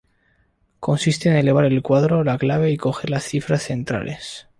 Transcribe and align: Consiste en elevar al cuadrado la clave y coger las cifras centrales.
Consiste 0.79 1.29
en 1.29 1.35
elevar 1.35 1.63
al 1.65 1.79
cuadrado 1.83 2.23
la 2.23 2.39
clave 2.39 2.71
y 2.71 2.77
coger 2.77 3.11
las 3.11 3.23
cifras 3.23 3.61
centrales. 3.61 4.47